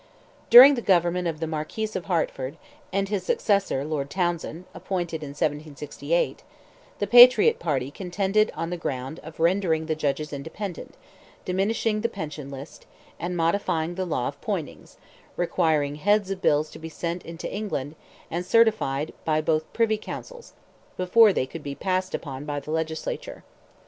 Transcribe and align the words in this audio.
During 0.49 0.73
the 0.73 0.81
government 0.81 1.27
of 1.27 1.39
the 1.39 1.45
Marquis 1.45 1.89
of 1.93 2.05
Hertford, 2.05 2.57
and 2.91 3.07
his 3.07 3.21
successor, 3.23 3.85
Lord 3.85 4.09
Townsend 4.09 4.65
(appointed 4.73 5.21
in 5.21 5.29
1768), 5.35 6.41
the 6.97 7.05
Patriot 7.05 7.59
party 7.59 7.91
contended 7.91 8.51
on 8.55 8.71
the 8.71 8.77
ground 8.81 9.19
of 9.21 9.39
rendering 9.39 9.85
the 9.85 9.93
judges 9.93 10.33
independent, 10.33 10.95
diminishing 11.45 12.01
the 12.01 12.09
pension 12.09 12.49
list, 12.49 12.87
and 13.19 13.37
modifying 13.37 13.93
the 13.93 14.05
law 14.07 14.27
of 14.27 14.41
Poynings, 14.41 14.97
requiring 15.35 15.93
heads 15.97 16.31
of 16.31 16.41
bills 16.41 16.71
to 16.71 16.79
be 16.79 16.89
sent 16.89 17.23
into 17.23 17.47
England, 17.53 17.93
and 18.31 18.43
certified 18.43 19.13
by 19.23 19.39
both 19.39 19.71
Privy 19.71 19.99
Councils, 19.99 20.53
before 20.97 21.31
they 21.31 21.45
could 21.45 21.61
be 21.61 21.75
passed 21.75 22.15
upon 22.15 22.43
by 22.43 22.59
the 22.59 22.71
legislature. 22.71 23.43